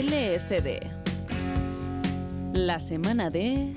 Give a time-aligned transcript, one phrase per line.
[0.00, 0.80] LSD.
[2.54, 3.76] La semana de...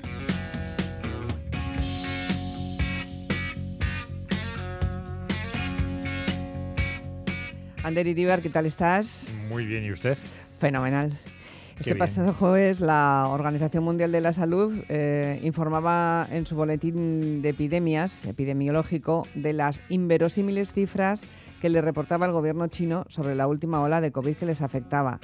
[7.82, 9.36] Ander Iribar, ¿qué tal estás?
[9.50, 10.16] Muy bien, ¿y usted?
[10.58, 11.12] Fenomenal.
[11.78, 17.50] Este pasado jueves la Organización Mundial de la Salud eh, informaba en su boletín de
[17.50, 21.26] epidemias epidemiológico de las inverosímiles cifras
[21.60, 25.20] que le reportaba el gobierno chino sobre la última ola de COVID que les afectaba.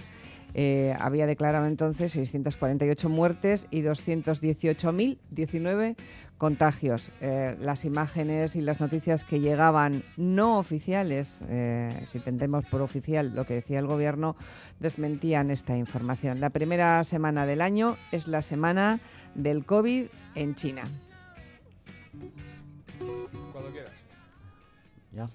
[0.55, 5.97] Eh, había declarado entonces 648 muertes y 218.019
[6.39, 7.13] contagios.
[7.21, 13.33] Eh, las imágenes y las noticias que llegaban no oficiales, eh, si tendremos por oficial
[13.35, 14.35] lo que decía el gobierno,
[14.79, 16.41] desmentían esta información.
[16.41, 19.01] La primera semana del año es la semana
[19.35, 20.85] del COVID en China.
[23.53, 23.93] Cuando quieras.
[25.13, 25.29] ¿Ya?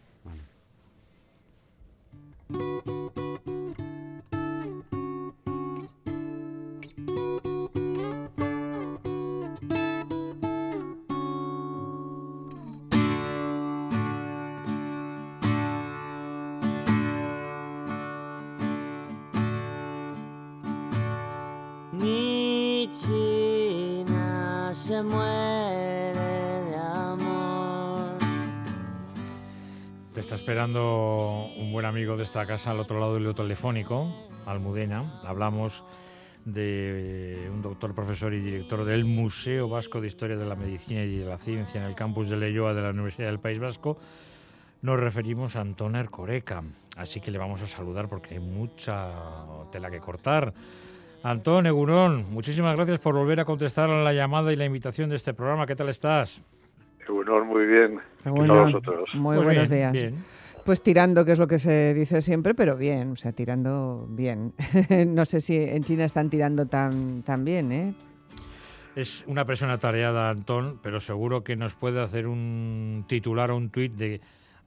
[24.96, 28.18] Se muere de amor.
[30.14, 35.20] Te está esperando un buen amigo de esta casa al otro lado del telefónico, Almudena.
[35.26, 35.84] Hablamos
[36.46, 41.18] de un doctor, profesor y director del Museo Vasco de Historia de la Medicina y
[41.18, 43.98] de la Ciencia en el campus de Leyoa de la Universidad del País Vasco.
[44.82, 46.64] Nos referimos a Antón Ercoreca,
[46.96, 49.12] así que le vamos a saludar porque hay mucha
[49.74, 50.54] tela que cortar.
[51.26, 55.16] Antón Egunon, muchísimas gracias por volver a contestar a la llamada y la invitación de
[55.16, 55.66] este programa.
[55.66, 56.40] ¿Qué tal estás?
[57.00, 58.00] Egunon, muy bien.
[58.26, 58.48] Muy
[59.38, 60.14] pues buenos días.
[60.64, 64.54] Pues tirando, que es lo que se dice siempre, pero bien, o sea, tirando bien.
[65.08, 67.96] no sé si en China están tirando tan, tan bien, ¿eh?
[68.96, 73.72] Es una persona tareada, Antón, pero seguro que nos puede hacer un titular o un
[73.72, 74.22] tuit de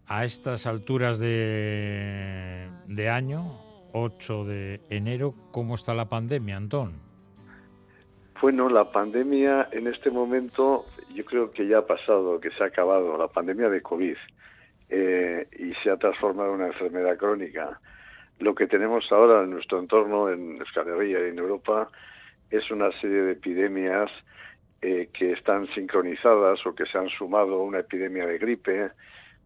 [0.09, 5.35] a estas alturas de, de año, 8 de enero.
[5.53, 7.01] ¿Cómo está la pandemia, Antón?
[8.41, 12.67] Bueno, la pandemia en este momento yo creo que ya ha pasado, que se ha
[12.67, 14.17] acabado, la pandemia de COVID,
[14.91, 17.81] eh, y se ha transformado en una enfermedad crónica.
[18.39, 21.91] Lo que tenemos ahora en nuestro entorno, en Euskal y en Europa,
[22.51, 24.11] es una serie de epidemias
[24.81, 28.93] eh, que están sincronizadas o que se han sumado a una epidemia de gripe,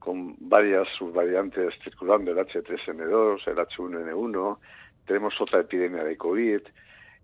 [0.02, 4.58] con varias subvariantes circulando, el H3N2, el H1N1,
[5.06, 6.60] tenemos otra epidemia de COVID,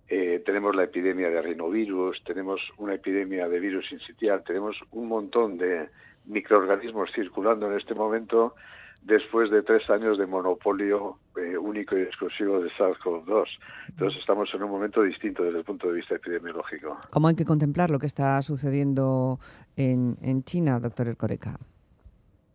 [0.09, 5.59] eh, tenemos la epidemia de rinovirus, tenemos una epidemia de virus incitial, tenemos un montón
[5.59, 5.89] de
[6.27, 8.55] microorganismos circulando en este momento
[9.03, 13.47] después de tres años de monopolio eh, único y exclusivo de SARS-CoV-2.
[13.89, 16.99] Entonces estamos en un momento distinto desde el punto de vista epidemiológico.
[17.11, 19.41] ¿Cómo hay que contemplar lo que está sucediendo
[19.77, 21.59] en, en China, doctor Ercoreca?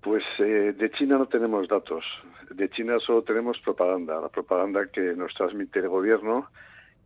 [0.03, 2.03] Pues eh, de China no tenemos datos.
[2.49, 6.49] De China solo tenemos propaganda, la propaganda que nos transmite el gobierno,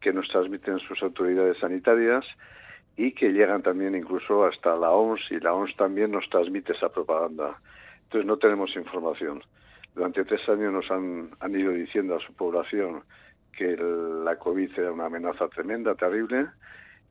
[0.02, 2.26] que nos transmiten sus autoridades sanitarias
[2.96, 6.90] y que llegan también incluso hasta la OMS y la OMS también nos transmite esa
[6.90, 7.62] propaganda.
[8.06, 9.44] Entonces no tenemos información.
[9.94, 13.04] Durante tres años nos han, han ido diciendo a su población
[13.56, 16.48] que la COVID era una amenaza tremenda, terrible,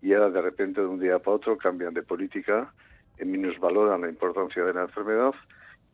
[0.02, 2.72] y ahora de repente de un día para otro cambian de política,
[3.24, 5.32] minusvaloran la importancia de la enfermedad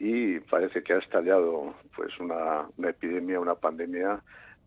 [0.05, 4.21] y parece que ha estallado pues una, epidemia, una pandemia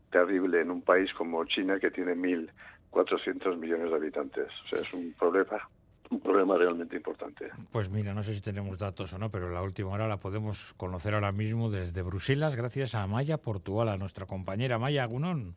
[0.10, 4.48] terrible en un país como China que tiene 1.400 millones de habitantes.
[4.64, 5.68] O sea, es un problema
[6.10, 7.50] un problema realmente importante.
[7.72, 10.74] Pues mira, no sé si tenemos datos o no, pero la última hora la podemos
[10.78, 15.56] conocer ahora mismo desde Bruselas gracias a Maya Portugal, a nuestra compañera Maya Gunón.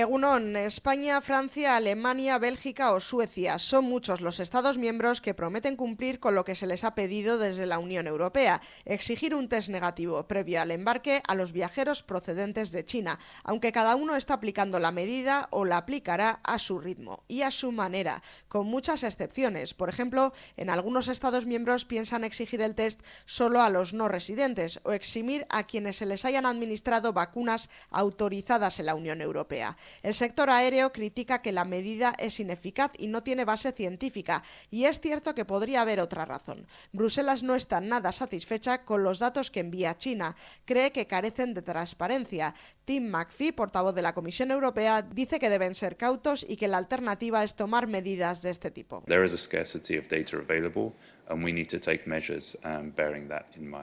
[0.00, 6.20] Egunon, España, Francia, Alemania, Bélgica o Suecia son muchos los Estados miembros que prometen cumplir
[6.20, 10.28] con lo que se les ha pedido desde la Unión Europea, exigir un test negativo
[10.28, 14.90] previo al embarque a los viajeros procedentes de China, aunque cada uno está aplicando la
[14.90, 19.72] medida o la aplicará a su ritmo y a su manera, con muchas excepciones.
[19.72, 24.78] Por ejemplo, en algunos Estados miembros piensan exigir el test solo a los no residentes
[24.82, 29.78] o eximir a quienes se les hayan administrado vacunas autorizadas en la Unión Europea.
[30.02, 34.84] El sector aéreo critica que la medida es ineficaz y no tiene base científica, y
[34.84, 36.66] es cierto que podría haber otra razón.
[36.92, 41.62] Bruselas no está nada satisfecha con los datos que envía China, cree que carecen de
[41.62, 42.54] transparencia,
[42.84, 46.78] Tim McPhee, portavoz de la Comisión Europea, dice que deben ser cautos y que la
[46.78, 49.02] alternativa es tomar medidas de este tipo.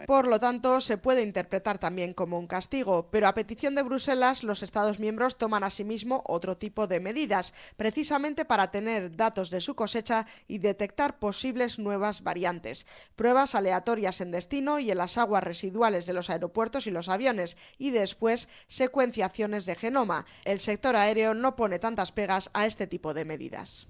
[0.08, 4.44] Por lo tanto, se puede interpretar también como un castigo, pero a petición de Bruselas,
[4.44, 9.76] los Estados miembros toman asimismo otro tipo de medidas, precisamente para tener datos de su
[9.76, 12.88] cosecha y detectar posibles nuevas variantes.
[13.16, 17.58] Pruebas aleatorias en destino y en las aguas residuales de los aeropuertos y los aviones,
[17.78, 20.26] y después secuenciaciones de genoma.
[20.46, 23.88] El sector aéreo no pone tantas pegas a este tipo de medidas.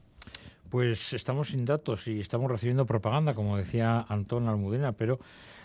[0.73, 5.19] Pues estamos sin datos y estamos recibiendo propaganda, como decía Antón Almudena, pero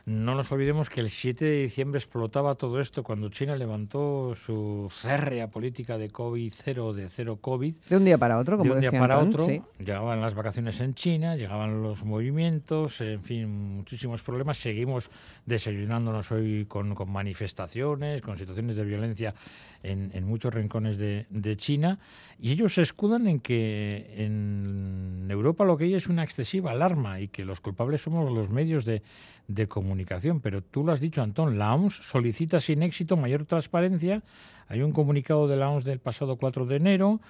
[0.09, 4.91] no nos olvidemos que el 7 de diciembre explotaba todo esto cuando China levantó su
[4.91, 7.75] férrea política de COVID-0, de cero COVID.
[7.91, 9.47] De un día para otro, como De un día para otro.
[9.79, 14.57] Llegaban las vacaciones en China, llegaban los movimientos, en fin, muchísimos problemas.
[14.57, 15.11] Seguimos
[15.45, 19.35] desayunándonos hoy con, manifestaciones, con situaciones de violencia
[19.83, 21.99] en, muchos rincones de, de, China.
[22.41, 27.21] Y ellos se escudan en que en Europa lo que hay es una excesiva alarma
[27.21, 29.03] y que los culpables somos los medios de
[29.49, 29.98] de comunicación.
[30.43, 34.23] Pero tú lo has dicho, Antón, la OMS solicita sin éxito mayor transparencia.
[34.69, 37.21] Hay un comunicado de la OMS del pasado 4 de enero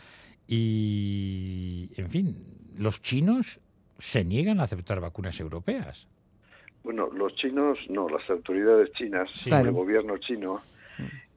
[0.46, 2.36] y, en fin,
[2.76, 3.60] los chinos
[3.98, 6.08] se niegan a aceptar vacunas europeas.
[6.82, 10.62] Bueno, los chinos, no, las autoridades chinas, el gobierno chino,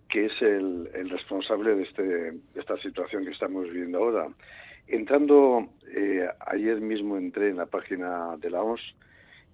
[0.08, 4.28] que es el, responsable de, este, de esta situación que estamos viviendo ahora.
[4.88, 8.82] Entrando, eh, ayer mismo entré en la página de la OMS,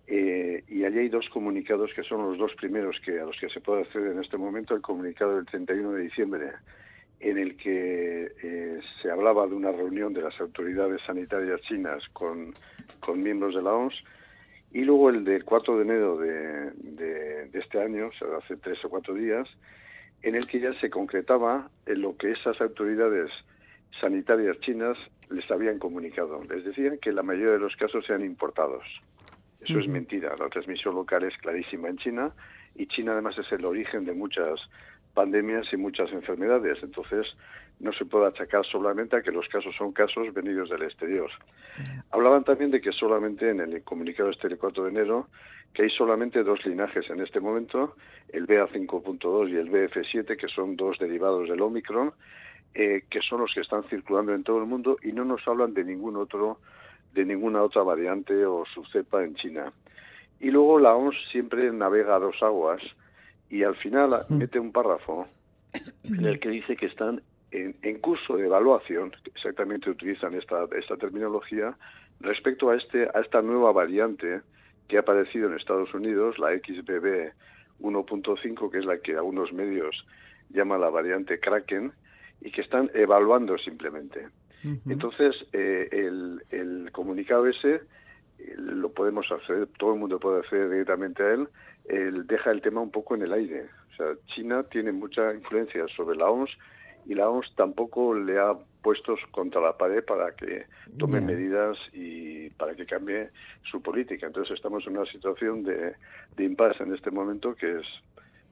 [0.09, 3.50] eh, y allí hay dos comunicados que son los dos primeros que a los que
[3.50, 4.74] se puede acceder en este momento.
[4.74, 6.51] El comunicado del 31 de diciembre,
[7.19, 12.54] en el que eh, se hablaba de una reunión de las autoridades sanitarias chinas con,
[13.15, 14.01] miembros de la OMS,
[14.71, 18.89] y luego el del 4 de enero de, este año, o sea, hace tres o
[18.89, 19.48] cuatro días,
[20.21, 23.31] en el que ya se concretaba en lo que esas autoridades
[24.00, 24.98] sanitarias chinas
[25.30, 26.44] les habían comunicado.
[26.44, 28.83] Les decían que la mayoría de los casos sean importados.
[29.68, 30.36] Eso es mentira.
[30.38, 32.31] La transmisión local es clarísima en China
[32.75, 34.60] y China además es el origen de muchas
[35.14, 36.78] pandemias y muchas enfermedades.
[36.81, 37.36] Entonces,
[37.80, 41.30] no se puede achacar solamente a que los casos son casos venidos del exterior.
[42.12, 45.28] Hablaban también de que solamente en el comunicado este del 4 de enero,
[45.74, 47.96] que hay solamente dos linajes en este momento,
[48.30, 52.13] el BA5.2 y el BF7, que son dos derivados del Omicron,
[52.74, 55.74] eh, que son los que están circulando en todo el mundo y no nos hablan
[55.74, 56.60] de ningún otro
[57.13, 59.71] de ninguna otra variante o subcepa en China.
[60.39, 62.81] Y luego la OMS siempre navega a dos aguas
[63.50, 64.38] y al final mm.
[64.38, 65.27] mete un párrafo
[66.04, 67.21] en el que dice que están
[67.51, 71.75] en, curso de evaluación, exactamente utilizan esta, esta terminología,
[72.19, 74.42] respecto a, este, a esta nueva variante
[74.88, 77.31] que ha aparecido en Estados Unidos, la XBB
[77.80, 80.06] 1.5, que es la que algunos medios
[80.50, 81.94] llaman la variante Kraken,
[82.42, 84.27] y que están evaluando simplemente.
[84.63, 87.81] Entonces, eh, el, comunicado ese
[88.39, 91.48] eh, lo podemos hacer, todo el mundo puede hacer directamente a él,
[91.86, 93.65] él deja el tema un poco en el aire.
[93.92, 96.51] O sea, China tiene mucha influencia sobre la OMS
[97.06, 100.65] y la OMS tampoco le ha puesto contra la pared para que
[100.98, 103.30] tome medidas y para que cambie
[103.63, 104.27] su política.
[104.27, 105.94] Entonces estamos en una situación de,
[106.36, 107.86] de impasse en este momento que es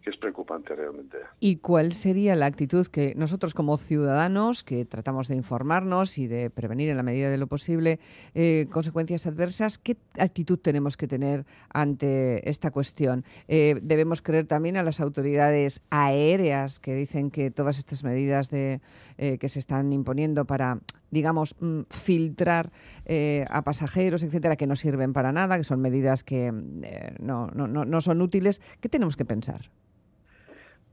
[0.06, 1.18] que es preocupante realmente.
[1.40, 6.52] ¿Y cuál sería la actitud que nosotros como ciudadanos, que tratamos de informarnos y de
[6.52, 8.00] prevenir en la medida de lo posible
[8.36, 13.26] eh, consecuencias adversas, qué actitud tenemos que tener ante esta cuestión?
[13.48, 18.82] Eh, debemos creer también a las autoridades aéreas que dicen que todas estas medidas de,
[19.18, 22.72] eh, que se están imponiendo para digamos, mm, filtrar
[23.50, 28.02] a pasajeros, etcétera, que no sirven para nada, que son medidas que no, no, no
[28.02, 28.60] son útiles.
[28.82, 29.70] ¿Qué tenemos que pensar?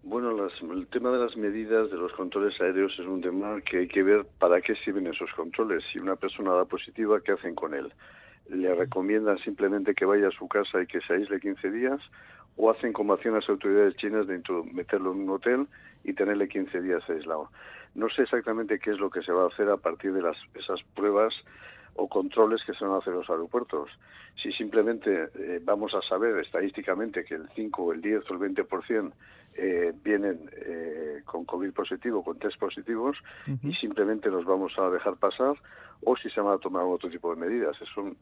[0.05, 0.33] Bueno,
[0.73, 4.03] el tema de las medidas de los controles aéreos es un tema que hay que
[4.03, 5.85] ver para qué sirven esos controles.
[5.93, 7.93] Si una persona da positiva, ¿qué hacen con él?
[8.49, 12.01] ¿Le recomiendan simplemente que vaya a su casa y que se aísle 15 días?
[12.57, 14.43] ¿O hacen como hacían las autoridades chinas de
[14.73, 15.69] meterlo en un hotel
[16.03, 17.51] y tenerle 15 días aislado?
[17.95, 20.37] No sé exactamente qué es lo que se va a hacer a partir de las,
[20.55, 21.33] esas pruebas
[21.95, 23.89] o controles que se van a hacer los aeropuertos.
[24.35, 29.13] Si simplemente eh, vamos a saber estadísticamente que el 5, el 10 o el 20%
[29.55, 33.17] eh, vienen eh, con COVID positivo, con test positivos,
[33.63, 35.55] y simplemente los vamos a dejar pasar,
[36.03, 37.77] o si se van a tomar otro tipo de medidas.
[37.81, 38.15] Eso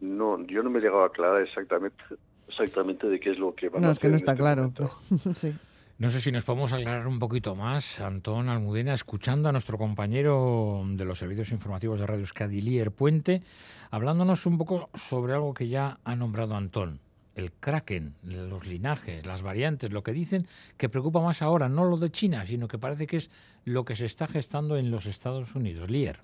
[0.00, 2.02] no, yo no me he llegado a aclarar exactamente,
[2.48, 3.88] exactamente de qué es lo que van a hacer.
[3.88, 4.72] No, es que no está este claro.
[5.34, 5.54] sí.
[5.98, 10.84] No sé si nos podemos aclarar un poquito más, Antón Almudena, escuchando a nuestro compañero
[10.90, 13.42] de los servicios informativos de Radio Euskadi, Lier Puente,
[13.90, 17.00] hablándonos un poco sobre algo que ya ha nombrado Antón,
[17.38, 21.96] el kraken, los linajes, las variantes, lo que dicen que preocupa más ahora, no lo
[21.96, 23.30] de China, sino que parece que es
[23.64, 25.88] lo que se está gestando en los Estados Unidos.
[25.88, 26.20] Lier.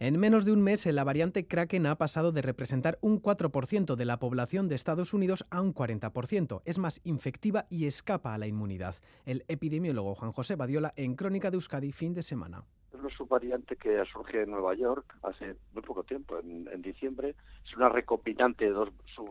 [0.00, 4.04] En menos de un mes, la variante Kraken ha pasado de representar un 4% de
[4.06, 6.62] la población de Estados Unidos a un 40%.
[6.64, 8.96] Es más infectiva y escapa a la inmunidad.
[9.26, 13.76] El epidemiólogo Juan José Badiola en Crónica de Euskadi fin de semana es una subvariante
[13.76, 17.34] que surgido en Nueva York hace muy poco tiempo, en, diciembre.
[17.64, 18.90] Es una recopilante de dos,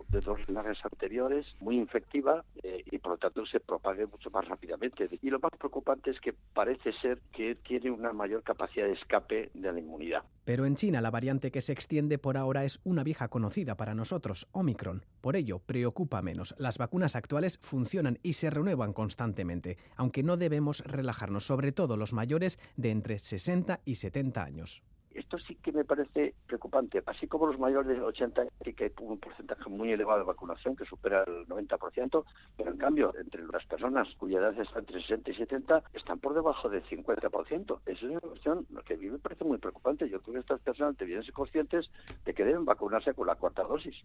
[0.10, 0.40] de dos
[0.84, 5.10] anteriores, muy infectiva eh, y por lo tanto se propague mucho más rápidamente.
[5.22, 9.50] Y lo más preocupante es que parece ser que tiene una mayor capacidad de escape
[9.54, 10.24] de la inmunidad.
[10.46, 13.94] Pero en China la variante que se extiende por ahora es una vieja conocida para
[13.94, 15.06] nosotros, Omicron.
[15.22, 16.56] Por ello, preocupa menos.
[16.58, 22.14] Las vacunas actuales funcionan y se renuevan constantemente, aunque no debemos relajarnos, sobre todo los
[22.14, 23.49] mayores de entre 60
[23.86, 24.84] y 70 años.
[25.12, 27.02] Esto sí que me parece preocupante.
[27.06, 30.76] Así como los mayores de 80 sí que hay un porcentaje muy elevado de vacunación
[30.76, 32.24] que supera el 90%,
[32.56, 36.36] pero en cambio entre las personas cuya edad está entre 60 y 70 están por
[36.36, 37.80] debajo del 50%.
[37.86, 40.08] Esa es una cuestión que a mí me parece muy preocupante.
[40.08, 41.90] Yo creo que estas personas deben ser conscientes
[42.24, 43.96] de que deben vacunarse con la cuarta dosis.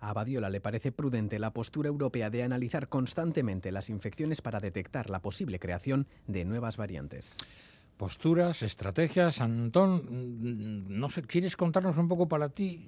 [0.00, 5.08] A Badiola le parece prudente la postura europea de analizar constantemente las infecciones para detectar
[5.08, 7.36] la posible creación de nuevas variantes
[8.00, 9.42] posturas, estrategias.
[9.42, 10.00] Antón,
[10.88, 12.80] no sé, ¿quieres contarnos un poco para ti,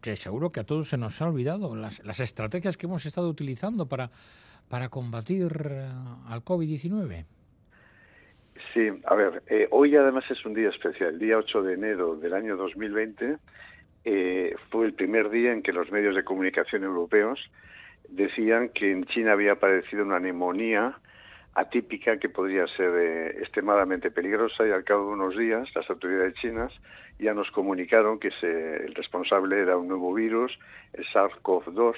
[0.00, 3.86] que seguro que a todos se nos ha olvidado, las, estrategias que hemos estado utilizando
[3.86, 4.10] para,
[4.70, 5.86] para combatir eh,
[6.28, 7.26] al COVID-19?
[8.72, 11.12] Sí, a ver, eh, hoy además es un día especial.
[11.12, 13.36] El día 8 de enero del año 2020
[14.06, 17.38] eh, fue el primer día en que los medios de comunicación europeos
[18.08, 20.96] decían que en China había aparecido una neumonía
[21.54, 26.34] atípica que podría ser eh, extremadamente peligrosa y al cabo de unos días las autoridades
[26.34, 26.72] chinas
[27.18, 30.58] ya nos comunicaron que el responsable era un nuevo virus,
[30.92, 31.94] el SARS-CoV-2,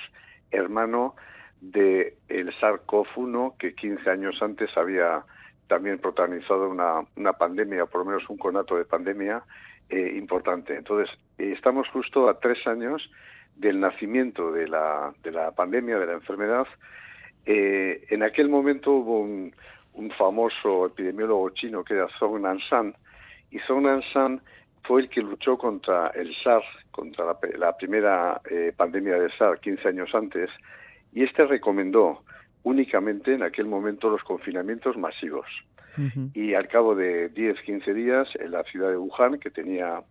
[0.50, 1.16] hermano
[1.60, 5.24] del el SARS-CoV-1 que 15 años antes había
[5.68, 9.42] también protagonizado una, una pandemia, por lo menos un conato de pandemia
[9.88, 10.76] eh, importante.
[10.76, 13.10] Entonces, eh, estamos justo a tres años
[13.56, 16.66] del nacimiento de la, de la pandemia, de la enfermedad,
[17.46, 19.54] eh, en aquel momento hubo un,
[20.18, 22.94] famoso epidemiólogo chino que era Zhong Nanshan,
[23.50, 24.42] y Zhong Nanshan
[24.82, 29.88] fue el que luchó contra el SARS, contra la, primera eh, pandemia de SARS 15
[29.88, 30.50] años antes,
[31.12, 32.22] y este recomendó
[32.62, 35.46] únicamente en aquel momento los confinamientos masivos.
[36.34, 40.02] Y al cabo de 10, 15 días, en la ciudad de Wuhan, que tenía,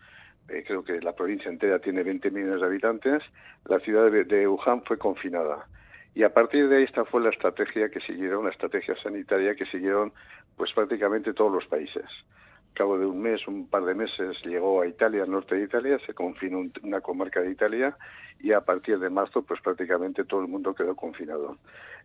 [0.50, 3.22] eh, creo que la provincia entera tiene 20 millones de habitantes,
[3.66, 5.68] la ciudad de Wuhan fue confinada.
[6.16, 9.66] Y a partir de ahí esta fue la estrategia que siguieron, la estrategia sanitaria que
[9.66, 10.14] siguieron
[10.56, 12.06] pues prácticamente todos los países.
[12.06, 15.66] Al cabo de un mes, un par de meses, llegó a Italia, al norte de
[15.66, 17.98] Italia, se confinó una comarca de Italia
[18.40, 21.58] y a partir de marzo pues prácticamente todo el mundo quedó confinado.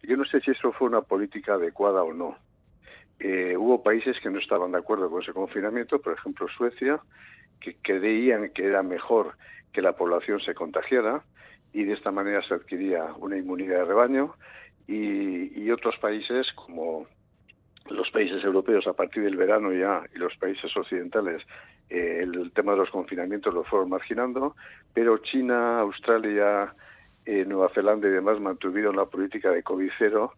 [0.02, 2.36] Yo no sé si eso fue una política adecuada o no.
[3.20, 7.00] Eh, hubo países que no estaban de acuerdo con ese confinamiento, por ejemplo Suecia,
[7.60, 9.36] que creían que era mejor
[9.72, 11.22] que la población se contagiara
[11.72, 14.34] y de esta manera se adquiría una inmunidad de rebaño
[14.86, 17.06] y, otros países como
[17.88, 21.42] los países europeos a partir del verano ya y los países occidentales
[21.88, 24.56] eh, el tema de los confinamientos lo fueron marginando,
[24.92, 26.74] pero China, Australia,
[27.24, 30.32] eh, Nueva Zelanda y demás mantuvieron la política de COVID cero.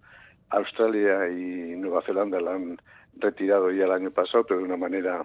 [0.51, 2.79] Australia y Nueva Zelanda la han
[3.19, 5.25] retirado ya el año pasado, pero de una manera,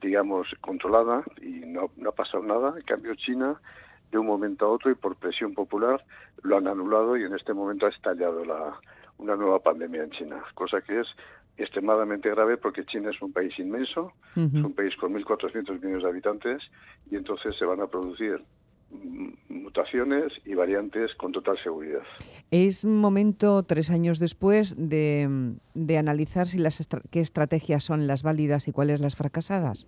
[0.00, 2.74] digamos, controlada y no, no ha pasado nada.
[2.76, 3.60] En cambio, China
[4.12, 6.04] de un momento a otro y por presión popular
[6.42, 8.78] lo han anulado y en este momento ha estallado la,
[9.18, 11.08] una nueva pandemia en China, cosa que es
[11.56, 16.08] extremadamente grave porque China es un país inmenso, es un país con 1.400 millones de
[16.08, 16.62] habitantes
[17.10, 18.42] y entonces se van a producir
[19.48, 22.02] mutaciones y variantes con total seguridad.
[22.50, 28.68] Es momento, tres años después, de, de analizar si las qué estrategias son las válidas
[28.68, 29.86] y cuáles las fracasadas.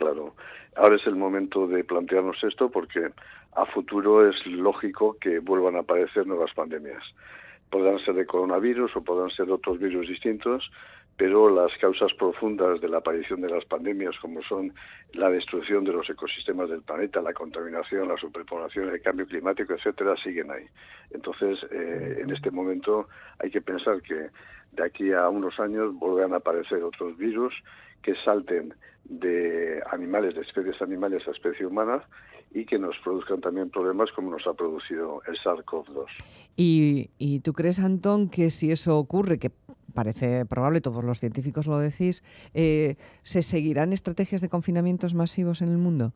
[0.00, 0.34] Claro,
[0.76, 3.10] ahora es el momento de plantearnos esto porque
[3.52, 7.02] a futuro es lógico que vuelvan a aparecer nuevas pandemias.
[7.68, 10.70] Podrán ser de coronavirus o podrán ser otros virus distintos,
[11.18, 14.72] pero las causas profundas de la aparición de las pandemias, como son
[15.12, 20.16] la destrucción de los ecosistemas del planeta, la contaminación, la superpoblación, el cambio climático, etcétera,
[20.16, 20.64] siguen ahí.
[21.10, 23.06] Entonces, eh, en este momento
[23.38, 24.30] hay que pensar que
[24.72, 27.52] de aquí a unos años vuelvan a aparecer otros virus
[28.00, 28.72] que salten
[29.04, 32.02] de animales, de especies animales a especies humanas
[32.52, 36.06] y que nos produzcan también problemas como nos ha producido el SARS-CoV-2.
[36.56, 39.50] ¿Y, ¿Y tú crees, Antón, que si eso ocurre, que
[39.94, 45.68] parece probable, todos los científicos lo decís, eh, ¿se seguirán estrategias de confinamientos masivos en
[45.68, 46.12] el mundo?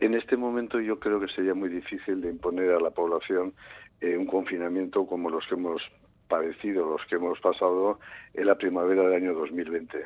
[0.00, 3.54] En este momento yo creo que sería muy difícil de imponer a la población
[4.00, 5.82] eh, un confinamiento como los que hemos
[6.28, 8.00] padecido, los que hemos pasado
[8.34, 10.04] en la primavera del año 2020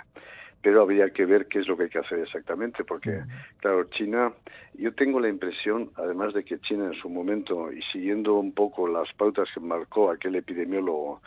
[0.63, 3.23] pero habría que ver qué es lo que hay que hacer exactamente, porque,
[3.59, 4.33] claro, China,
[4.75, 8.89] yo tengo la impresión, además de que China en su momento, y siguiendo un poco
[8.89, 11.21] las pautas que marcó aquel epidemiólogo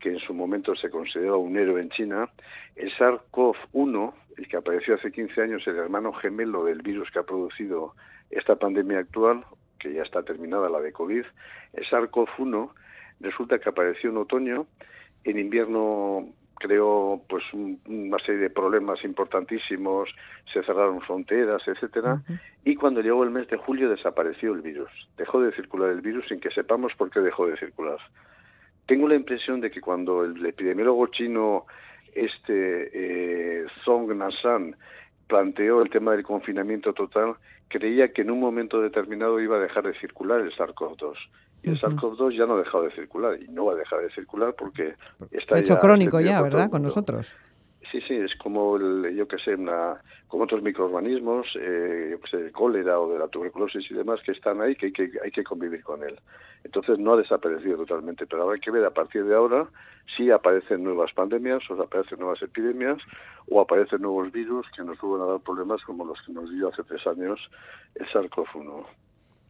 [0.00, 2.28] que en su momento se consideraba un héroe en China,
[2.74, 7.22] el SARS-CoV-1, el que apareció hace 15 años, el hermano gemelo del virus que ha
[7.22, 7.94] producido
[8.30, 9.44] esta pandemia actual,
[9.78, 11.24] que ya está terminada la de COVID,
[11.74, 12.70] el SARS-CoV-1
[13.20, 14.66] resulta que apareció en otoño,
[15.22, 16.28] en invierno
[16.62, 20.08] creó pues una serie de problemas importantísimos,
[20.52, 22.22] se cerraron fronteras, etcétera,
[22.64, 26.28] y cuando llegó el mes de julio desapareció el virus, dejó de circular el virus
[26.28, 27.98] sin que sepamos por qué dejó de circular.
[28.86, 31.66] Tengo la impresión de que cuando el epidemiólogo chino
[32.14, 32.90] este
[33.64, 33.66] eh,
[34.14, 34.76] Nasan
[35.26, 37.34] planteó el tema del confinamiento total,
[37.66, 41.16] creía que en un momento determinado iba a dejar de circular el SARS-CoV-2
[41.62, 44.10] y el SARS-CoV-2 ya no ha dejado de circular y no va a dejar de
[44.10, 44.94] circular porque
[45.30, 46.70] está Se ha hecho crónico ya, ¿verdad?
[46.70, 47.34] Con nosotros.
[47.90, 52.30] Sí, sí, es como, el, yo que sé, una, como otros microorganismos, eh, yo que
[52.30, 55.10] sé, el cólera o de la tuberculosis y demás que están ahí, que hay, que
[55.22, 56.18] hay que convivir con él.
[56.64, 59.68] Entonces no ha desaparecido totalmente, pero ahora hay que ver a partir de ahora
[60.16, 62.98] si aparecen nuevas pandemias o aparecen nuevas epidemias
[63.48, 66.68] o aparecen nuevos virus que nos vuelvan a dar problemas como los que nos dio
[66.68, 67.40] hace tres años
[67.96, 68.86] el SARS-CoV-1.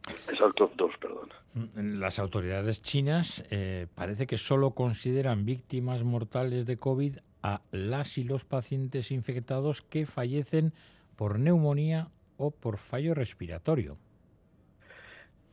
[0.09, 1.29] SARS-CoV-2, perdón.
[1.55, 8.19] Mm, las autoridades chinas eh, parece que solo consideran víctimas mortales de COVID a las
[8.19, 10.73] y los pacientes infectados que fallecen
[11.17, 13.97] por neumonía o por fallo respiratorio.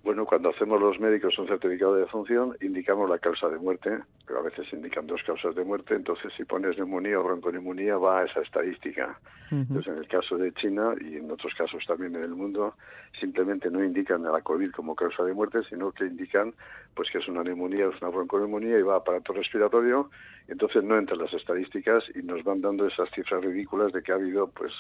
[0.02, 4.40] Bueno, cuando hacemos los médicos un certificado de defunción, indicamos la causa de muerte, pero
[4.40, 8.26] a veces indican dos causas de muerte, entonces si pones neumonía o bronconeumonía va a
[8.26, 9.20] esa estadística.
[9.52, 12.76] Entonces, en el caso de China y en otros casos también en el mundo,
[13.20, 16.54] simplemente no indican a la COVID como causa de muerte, sino que indican
[16.94, 20.10] pues que es una neumonía, es una bronconeumonía y va a aparato respiratorio,
[20.48, 24.16] entonces no entran las estadísticas y nos van dando esas cifras ridículas de que ha
[24.16, 24.72] habido pues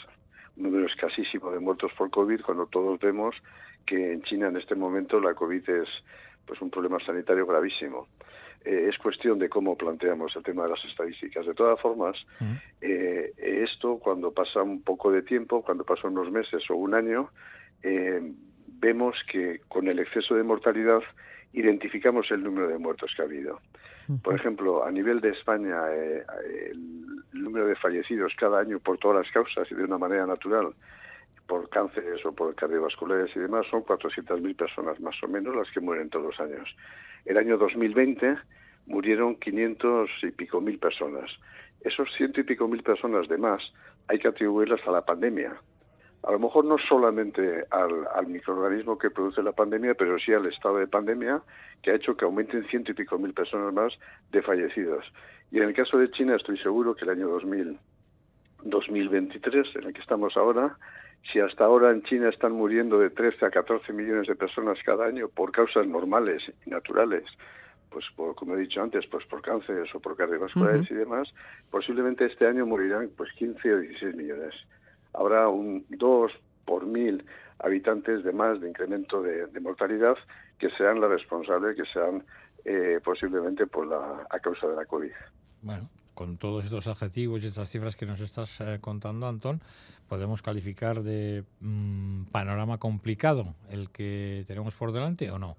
[0.59, 3.35] número escasísimo de muertos por COVID cuando todos vemos
[3.85, 5.89] que en China en este momento la COVID es
[6.45, 8.07] pues un problema sanitario gravísimo.
[8.65, 11.45] Eh, es cuestión de cómo planteamos el tema de las estadísticas.
[11.45, 12.17] De todas formas,
[12.81, 17.29] eh, esto cuando pasa un poco de tiempo, cuando pasan unos meses o un año,
[17.83, 18.21] eh,
[18.67, 21.01] vemos que con el exceso de mortalidad
[21.53, 23.59] identificamos el número de muertos que ha habido.
[24.23, 29.31] Por ejemplo, a nivel de España, el número de fallecidos cada año por todas las
[29.31, 30.73] causas y de una manera natural
[31.47, 35.79] por cánceres o por cardiovasculares y demás, son 400.000 personas más o menos las que
[35.79, 36.75] mueren todos los años.
[37.25, 38.37] El año 2020
[38.85, 41.31] murieron 500 y pico mil personas.
[41.81, 43.61] Esos ciento y pico mil personas de más
[44.07, 45.55] hay que atribuirlas a la pandemia.
[46.23, 50.45] A lo mejor no solamente al, al, microorganismo que produce la pandemia, pero sí al
[50.47, 51.41] estado de pandemia
[51.81, 53.93] que ha hecho que aumenten ciento y pico mil personas más
[54.31, 55.05] de fallecidos.
[55.51, 57.79] Y en el caso de China estoy seguro que el año 2000,
[58.63, 60.77] 2023, en el que estamos ahora,
[61.31, 65.05] si hasta ahora en China están muriendo de 13 a 14 millones de personas cada
[65.05, 67.23] año por causas normales y naturales,
[67.89, 68.05] pues
[68.35, 71.33] como he dicho antes, pues por cánceres o por cardiovasculares y demás,
[71.71, 74.53] posiblemente este año morirán pues 15 o 16 millones.
[75.13, 76.31] Habrá un 2
[76.65, 77.25] por mil
[77.59, 80.15] habitantes de más de incremento de, mortalidad
[80.57, 82.23] que sean la responsable, que sean
[82.65, 85.11] eh, posiblemente por la, a causa de la COVID.
[85.61, 89.61] Bueno, con todos estos adjetivos y estas cifras que nos estás eh, contando, Antón,
[90.07, 95.55] podemos calificar de mm, panorama complicado el que tenemos por delante o no?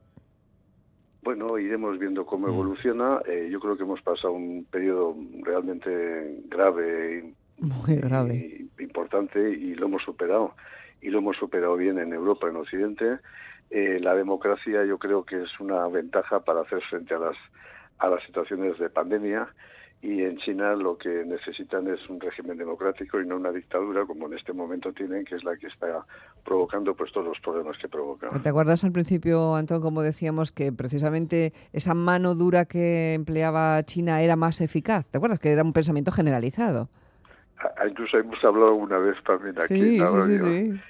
[1.23, 3.21] Bueno, iremos viendo cómo evoluciona.
[3.27, 9.87] Eh, yo creo que hemos pasado un periodo realmente grave, muy grave, importante y lo
[9.87, 10.55] hemos superado.
[11.01, 13.19] Y lo hemos superado bien en Europa, en Occidente.
[13.71, 17.37] Eh, la democracia yo creo que es una ventaja para hacer frente a las
[18.01, 19.49] a las situaciones de pandemia
[20.03, 24.27] y en China lo que necesitan es un régimen democrático y no una dictadura como
[24.27, 26.07] en este momento tienen, que es la que está
[26.43, 28.31] provocando pues todos los problemas que provoca.
[28.43, 34.23] ¿Te acuerdas al principio, Antón, como decíamos que precisamente esa mano dura que empleaba China
[34.23, 35.07] era más eficaz?
[35.07, 36.89] ¿Te acuerdas que era un pensamiento generalizado?
[37.89, 39.99] Incluso hemos hablado una vez también aquí.
[39.99, 40.81] Sí, sí, sí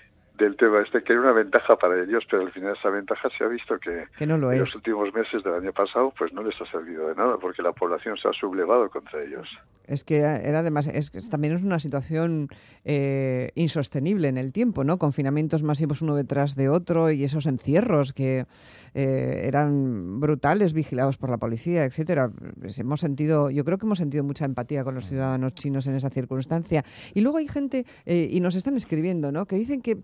[0.40, 3.44] del tema este, que era una ventaja para ellos, pero al final esa ventaja se
[3.44, 7.09] ha visto que, en los últimos meses del año pasado pues no les ha servido
[7.09, 9.48] de nada, porque la población se ha sublevado contra ellos.
[9.87, 12.48] Es que era además, es que también es una situación
[12.85, 14.98] eh, insostenible en el tiempo, ¿no?
[14.98, 18.46] Confinamientos masivos uno detrás de otro y esos encierros que
[18.94, 22.31] eh, eran brutales, vigilados por la policía, etcétera.
[22.61, 25.94] Pues hemos sentido, yo creo que hemos sentido mucha empatía con los ciudadanos chinos en
[25.96, 26.85] esa circunstancia.
[27.12, 29.46] Y luego hay gente, eh, y nos están escribiendo, ¿no?
[29.46, 29.98] Que dicen que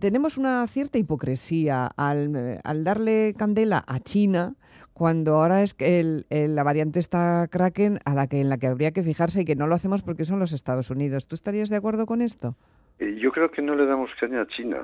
[0.00, 4.54] tenemos una cierta hipocresía al, eh, al darle candela a China
[4.92, 8.66] cuando ahora es que el, la variante está Kraken a la que en la que
[8.66, 11.26] habría que fijarse y que no lo hacemos porque son los Estados Unidos.
[11.26, 12.56] ¿Tú estarías de acuerdo con esto?
[12.98, 14.82] Eh, yo creo que no le damos caña a China.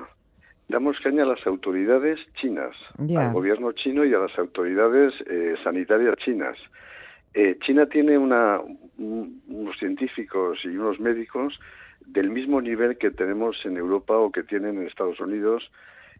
[0.67, 6.15] Damos caña a las autoridades chinas, al gobierno chino y a las autoridades eh, sanitarias
[6.17, 6.57] chinas.
[7.33, 8.59] Eh, China tiene una,
[8.97, 11.59] unos científicos y unos médicos
[12.05, 15.69] del mismo nivel que tenemos en Europa o que tienen en Estados Unidos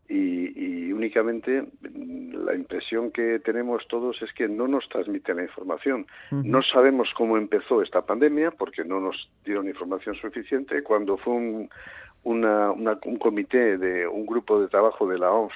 [0.08, 6.08] y, únicamente mm, la impresión que tenemos todos es que no nos transmiten la información.
[6.32, 10.82] No sabemos cómo empezó esta pandemia porque no nos dieron información suficiente.
[10.84, 11.70] Cuando fue un,
[12.24, 15.54] un comité de un grupo de trabajo de la OMS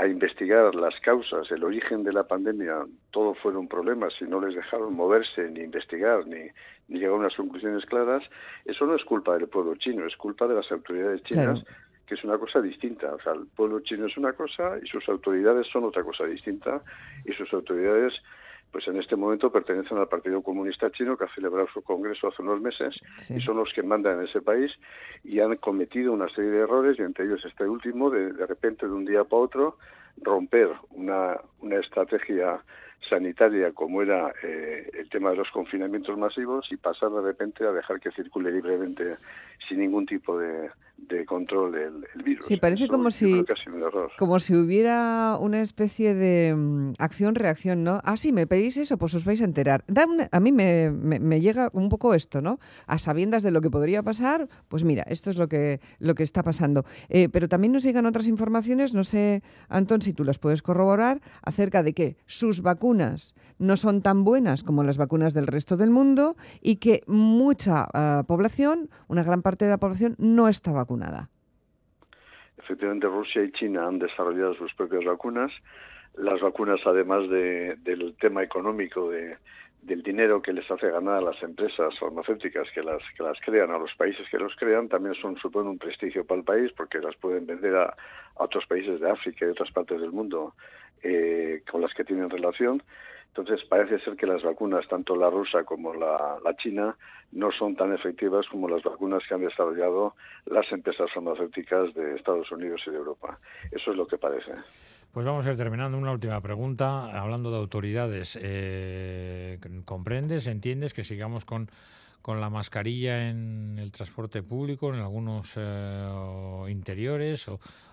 [0.00, 4.54] a investigar las causas, el origen de la pandemia, todo fueron problemas y no les
[4.54, 6.48] dejaron moverse, ni investigar, ni,
[6.88, 8.22] llegar a unas conclusiones claras,
[8.64, 11.62] eso no es culpa del pueblo chino, es culpa de las autoridades chinas
[12.06, 13.14] que es una cosa distinta.
[13.14, 16.82] O sea, el pueblo chino es una cosa y sus autoridades son otra cosa distinta
[17.26, 18.14] y sus autoridades
[18.72, 22.42] pues en este momento pertenecen al Partido Comunista Chino que ha celebrado su congreso hace
[22.42, 24.72] unos meses y son los que mandan en ese país
[25.24, 28.86] y han cometido una serie de errores y entre ellos este último de de repente
[28.86, 29.78] de un día para otro
[30.22, 32.62] romper una, una estrategia
[33.08, 37.72] sanitaria como era eh, el tema de los confinamientos masivos y pasar de repente a
[37.72, 39.16] dejar que circule libremente
[39.68, 40.70] sin ningún tipo de,
[41.08, 42.46] de control el, virus.
[42.46, 43.44] Sí, parece como si,
[44.18, 48.00] como si hubiera una especie de mm, acción-reacción, ¿no?
[48.04, 49.84] Ah, sí, me pedís eso, pues os vais a enterar.
[50.30, 52.58] a mí me, me, llega un poco esto, ¿no?
[52.86, 56.22] A sabiendas de lo que podría pasar, pues mira, esto es lo que, lo que
[56.22, 56.84] está pasando.
[57.08, 61.20] Eh, pero también nos llegan otras informaciones, no sé, Antón, si tú las puedes corroborar,
[61.42, 65.90] acerca de que sus vacunas no son tan buenas como las vacunas del resto del
[65.90, 70.89] mundo y que mucha ah, población, una gran parte de la población, no está vacunada
[72.58, 75.50] Efectivamente, Rusia y China han desarrollado sus propias vacunas.
[76.14, 79.36] Las vacunas, además del tema económico, de,
[79.82, 83.70] del dinero que les hace ganar a las empresas farmacéuticas que las, que las crean,
[83.70, 86.98] a los países que los crean, también son suponen un prestigio para el país porque
[86.98, 87.96] las pueden vender a,
[88.34, 90.54] otros países de África y otras partes del mundo
[91.02, 92.82] eh, con las que tienen relación.
[93.34, 96.96] Entonces parece ser que las vacunas, tanto la rusa como la, china,
[97.30, 100.16] no son tan efectivas como las vacunas que han desarrollado
[100.46, 103.38] las empresas farmacéuticas de Estados Unidos y de Europa.
[103.70, 104.50] Eso es lo que parece.
[105.12, 105.96] Pues vamos a ir terminando.
[105.96, 107.20] Una última pregunta.
[107.20, 111.70] Hablando de autoridades, eh, ¿comprendes, entiendes que sigamos con,
[112.22, 117.46] con la mascarilla en el transporte público, en algunos eh, interiores,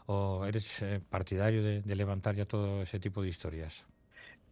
[0.07, 3.85] o, eres eh, partidario de levantar ya todo ese tipo de historias?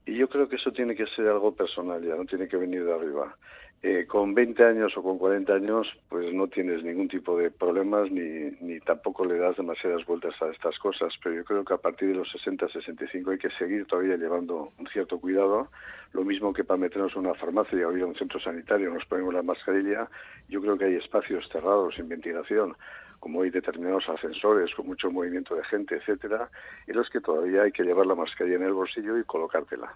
[0.06, 2.86] Y yo creo que eso tiene que ser algo personal, ya no tiene que venir
[2.86, 3.36] de arriba.
[3.82, 8.10] Eh, con 20 años o con 40 años, pues no tienes ningún tipo de problemas
[8.10, 11.78] ni, ni tampoco le das demasiadas vueltas a estas cosas, pero yo creo que a
[11.78, 15.70] partir de los 60, 65 hay que seguir todavía llevando un cierto cuidado.
[16.14, 19.06] Lo mismo que para meternos en una farmacia o ir a un centro sanitario nos
[19.06, 20.10] ponemos la mascarilla,
[20.50, 22.76] yo creo que hay espacios cerrados sin ventilación
[23.20, 26.50] como hay determinados ascensores con mucho movimiento de gente, etcétera,
[26.88, 29.96] en los que todavía hay que llevar la mascarilla en el bolsillo y colocártela.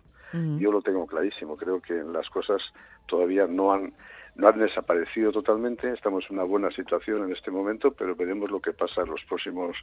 [0.60, 2.62] Yo lo tengo clarísimo, creo que las cosas
[3.08, 3.94] todavía no han
[4.36, 8.62] no han desaparecido totalmente, estamos en una buena situación en este momento, pero veremos lo
[8.62, 9.76] que pasa en los próximos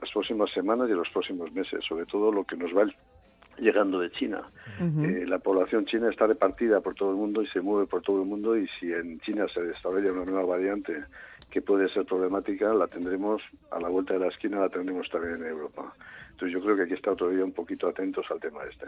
[0.00, 2.84] las próximas semanas y en los próximos meses, sobre todo lo que nos va
[3.58, 4.42] llegando de China.
[4.80, 8.22] Eh, la población china está repartida por todo el mundo y se mueve por todo
[8.22, 11.04] el mundo y si en China se desarrolla una nueva variante
[11.50, 15.36] que puede ser problemática, la tendremos a la vuelta de la esquina, la tendremos también
[15.36, 15.92] en Europa.
[16.30, 18.86] Entonces yo creo que aquí está todavía un poquito atentos al tema este.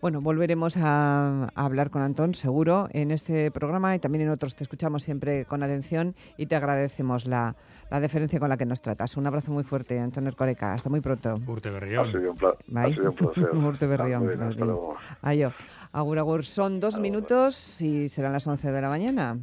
[0.00, 4.56] Bueno, volveremos a, hablar con Antón, seguro, en este programa y también en otros.
[4.56, 7.54] Te escuchamos siempre con atención y te agradecemos la,
[7.90, 9.16] la deferencia con la que nos tratas.
[9.16, 10.72] Un abrazo muy fuerte, Antón Ercoreca.
[10.72, 11.38] Hasta muy pronto.
[11.46, 12.08] Urte Berrión.
[12.08, 13.54] Ha sido un, placer.
[13.54, 14.96] Urte Berrión.
[15.22, 15.52] Ayo.
[15.92, 16.44] Agur, agur.
[16.44, 19.38] Son dos minutos y serán las 11 de la mañana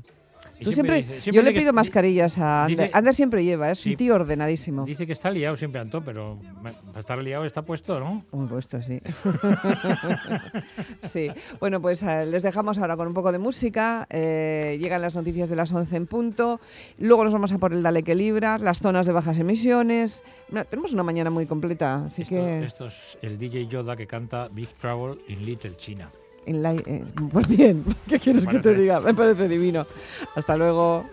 [0.72, 2.92] siempre, yo le pido mascarillas a Ander.
[2.94, 4.86] Ander siempre lleva, es un tío ordenadísimo.
[4.86, 8.26] Dice que está liado siempre, Antón, pero para estar liado está puesto, ¿no?
[8.32, 9.00] Un puesto, sí.
[11.04, 11.30] sí.
[11.60, 14.08] Bueno, pues eh, les dejamos ahora con un poco de música.
[14.10, 16.60] Eh, llegan las noticias de las 11 en punto.
[16.98, 20.24] Luego nos vamos a por el Dale que Libras, las zonas de bajas emisiones.
[20.70, 22.64] tenemos una mañana muy completa, así que...
[22.64, 26.10] Esto es el DJ Yoda que canta Big Trouble in Little China.
[26.46, 29.00] Eh, pues bien, ¿qué quieres que te diga?
[29.00, 29.86] Me parece divino.
[30.36, 31.06] Hasta luego.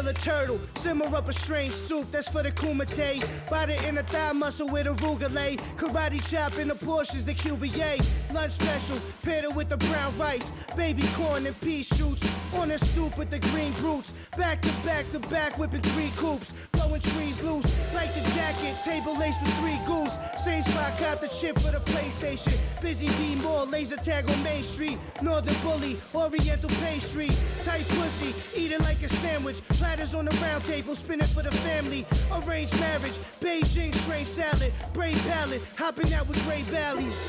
[0.00, 0.60] Kill a turtle.
[0.76, 3.22] Simmer up a strange soup, that's for the kumite.
[3.70, 5.58] It in the thigh muscle with a rugale.
[5.76, 8.04] Karate chop in the portions, the QBA.
[8.32, 10.50] Lunch special, paired it with the brown rice.
[10.76, 12.26] Baby corn and pea shoots.
[12.54, 14.12] On the stoop with the green roots.
[14.36, 16.54] Back to back to back, whipping three coops.
[16.72, 18.82] Blowing trees loose, like the jacket.
[18.82, 20.16] Table laced with three goose.
[20.42, 22.56] Same spot, caught the chip for the PlayStation.
[22.80, 24.98] Busy bee more, laser tag on Main Street.
[25.22, 27.30] Northern Bully, Oriental pastry.
[27.62, 29.60] Tight pussy, eat it like a sandwich.
[29.90, 32.06] Platters on the round table, spinning for the family.
[32.30, 34.72] Arranged marriage, Beijing strange salad.
[34.92, 37.28] Brain palette, hopping out with gray valleys.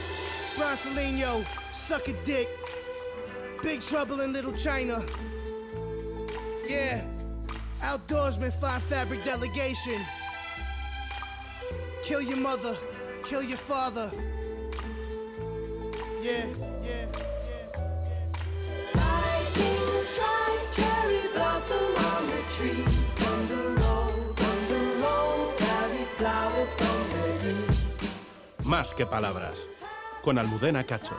[0.54, 1.44] Bronsolino,
[1.74, 2.48] suck a dick.
[3.64, 5.04] Big trouble in Little China.
[6.68, 7.04] Yeah,
[7.80, 10.00] outdoorsman, fine fabric delegation.
[12.04, 12.78] Kill your mother,
[13.24, 14.12] kill your father.
[16.22, 16.46] Yeah,
[16.86, 17.08] yeah.
[28.64, 29.68] Más que palabras.
[30.24, 31.16] Con Almudena Cacho.